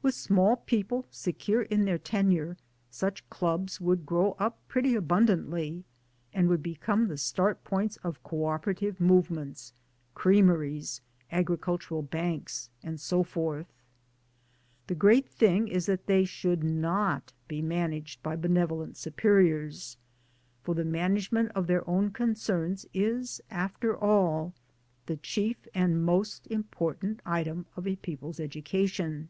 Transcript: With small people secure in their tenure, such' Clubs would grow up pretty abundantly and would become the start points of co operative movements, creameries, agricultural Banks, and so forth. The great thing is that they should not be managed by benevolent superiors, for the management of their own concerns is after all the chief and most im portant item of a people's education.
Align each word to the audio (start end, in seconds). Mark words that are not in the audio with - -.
With 0.00 0.14
small 0.14 0.56
people 0.56 1.04
secure 1.10 1.62
in 1.62 1.84
their 1.84 1.98
tenure, 1.98 2.56
such' 2.88 3.28
Clubs 3.28 3.78
would 3.78 4.06
grow 4.06 4.36
up 4.38 4.58
pretty 4.66 4.94
abundantly 4.94 5.84
and 6.32 6.48
would 6.48 6.62
become 6.62 7.08
the 7.08 7.18
start 7.18 7.62
points 7.62 7.98
of 7.98 8.22
co 8.22 8.46
operative 8.46 9.00
movements, 9.00 9.74
creameries, 10.14 11.02
agricultural 11.30 12.00
Banks, 12.00 12.70
and 12.82 12.98
so 12.98 13.22
forth. 13.22 13.66
The 14.86 14.94
great 14.94 15.28
thing 15.28 15.66
is 15.68 15.84
that 15.86 16.06
they 16.06 16.24
should 16.24 16.64
not 16.64 17.34
be 17.46 17.60
managed 17.60 18.22
by 18.22 18.34
benevolent 18.34 18.96
superiors, 18.96 19.98
for 20.62 20.74
the 20.74 20.86
management 20.86 21.50
of 21.54 21.66
their 21.66 21.86
own 21.90 22.12
concerns 22.12 22.86
is 22.94 23.42
after 23.50 23.94
all 23.94 24.54
the 25.04 25.18
chief 25.18 25.66
and 25.74 26.02
most 26.02 26.46
im 26.48 26.62
portant 26.64 27.20
item 27.26 27.66
of 27.76 27.86
a 27.86 27.96
people's 27.96 28.40
education. 28.40 29.28